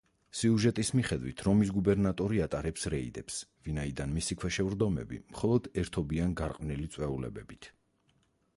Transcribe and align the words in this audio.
სიუჟეტის 0.37 0.89
მიხედვით, 0.99 1.41
რომის 1.47 1.73
გუბერნატორი 1.75 2.41
ატარებს 2.45 2.87
რეიდებს, 2.95 3.37
ვინაიდან 3.67 4.17
მისი 4.17 4.39
ქვეშევრდომები 4.45 5.23
მხოლოდ 5.27 5.69
ერთობიან 5.83 6.35
გარყვნილი 6.43 6.91
წვეულებებით. 6.97 7.71